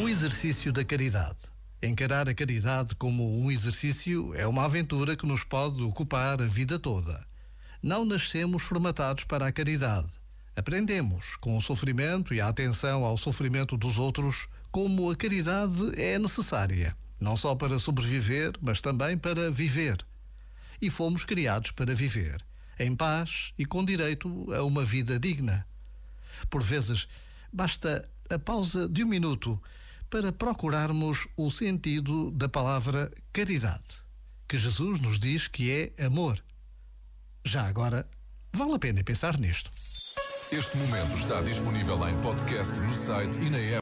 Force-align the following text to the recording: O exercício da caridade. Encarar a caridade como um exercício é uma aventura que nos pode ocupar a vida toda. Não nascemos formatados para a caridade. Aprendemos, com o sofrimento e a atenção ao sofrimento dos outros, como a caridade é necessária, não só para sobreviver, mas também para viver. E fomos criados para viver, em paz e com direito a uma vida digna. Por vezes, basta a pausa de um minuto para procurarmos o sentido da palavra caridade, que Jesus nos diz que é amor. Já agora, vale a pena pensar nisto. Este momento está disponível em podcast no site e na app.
O 0.00 0.08
exercício 0.08 0.72
da 0.72 0.84
caridade. 0.84 1.38
Encarar 1.82 2.28
a 2.28 2.34
caridade 2.34 2.94
como 2.94 3.40
um 3.40 3.50
exercício 3.50 4.32
é 4.36 4.46
uma 4.46 4.64
aventura 4.64 5.16
que 5.16 5.26
nos 5.26 5.42
pode 5.42 5.82
ocupar 5.82 6.40
a 6.40 6.46
vida 6.46 6.78
toda. 6.78 7.26
Não 7.82 8.04
nascemos 8.04 8.62
formatados 8.62 9.24
para 9.24 9.48
a 9.48 9.52
caridade. 9.52 10.06
Aprendemos, 10.54 11.34
com 11.40 11.58
o 11.58 11.60
sofrimento 11.60 12.32
e 12.32 12.40
a 12.40 12.46
atenção 12.46 13.04
ao 13.04 13.16
sofrimento 13.16 13.76
dos 13.76 13.98
outros, 13.98 14.46
como 14.70 15.10
a 15.10 15.16
caridade 15.16 16.00
é 16.00 16.20
necessária, 16.20 16.96
não 17.18 17.36
só 17.36 17.52
para 17.56 17.80
sobreviver, 17.80 18.52
mas 18.60 18.80
também 18.80 19.18
para 19.18 19.50
viver. 19.50 20.06
E 20.80 20.88
fomos 20.88 21.24
criados 21.24 21.72
para 21.72 21.96
viver, 21.96 22.44
em 22.78 22.94
paz 22.94 23.52
e 23.58 23.64
com 23.64 23.84
direito 23.84 24.52
a 24.52 24.62
uma 24.62 24.84
vida 24.84 25.18
digna. 25.18 25.66
Por 26.48 26.62
vezes, 26.62 27.06
basta 27.52 28.08
a 28.30 28.38
pausa 28.38 28.88
de 28.88 29.04
um 29.04 29.08
minuto 29.08 29.60
para 30.10 30.32
procurarmos 30.32 31.26
o 31.36 31.50
sentido 31.50 32.30
da 32.30 32.48
palavra 32.48 33.12
caridade, 33.32 34.02
que 34.46 34.56
Jesus 34.56 35.00
nos 35.00 35.18
diz 35.18 35.48
que 35.48 35.92
é 35.98 36.04
amor. 36.04 36.42
Já 37.44 37.66
agora, 37.66 38.08
vale 38.52 38.74
a 38.74 38.78
pena 38.78 39.04
pensar 39.04 39.38
nisto. 39.38 39.70
Este 40.50 40.78
momento 40.78 41.14
está 41.18 41.42
disponível 41.42 42.08
em 42.08 42.18
podcast 42.22 42.80
no 42.80 42.92
site 42.94 43.38
e 43.38 43.50
na 43.50 43.58
app. 43.58 43.76